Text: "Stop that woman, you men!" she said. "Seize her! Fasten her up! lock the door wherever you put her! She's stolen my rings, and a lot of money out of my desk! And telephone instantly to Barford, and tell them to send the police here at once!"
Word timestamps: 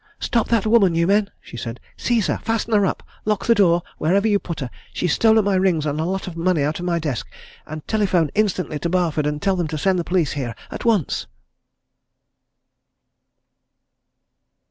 "Stop 0.19 0.47
that 0.47 0.65
woman, 0.65 0.95
you 0.95 1.05
men!" 1.05 1.29
she 1.39 1.55
said. 1.55 1.79
"Seize 1.95 2.25
her! 2.25 2.39
Fasten 2.39 2.73
her 2.73 2.87
up! 2.87 3.03
lock 3.23 3.45
the 3.45 3.53
door 3.53 3.83
wherever 3.99 4.27
you 4.27 4.39
put 4.39 4.59
her! 4.61 4.71
She's 4.91 5.13
stolen 5.13 5.45
my 5.45 5.53
rings, 5.53 5.85
and 5.85 5.99
a 5.99 6.05
lot 6.05 6.25
of 6.25 6.35
money 6.35 6.63
out 6.63 6.79
of 6.79 6.85
my 6.85 6.97
desk! 6.97 7.27
And 7.67 7.87
telephone 7.87 8.31
instantly 8.33 8.79
to 8.79 8.89
Barford, 8.89 9.27
and 9.27 9.39
tell 9.39 9.55
them 9.55 9.67
to 9.67 9.77
send 9.77 9.99
the 9.99 10.03
police 10.03 10.31
here 10.31 10.55
at 10.71 10.85
once!" 10.85 11.27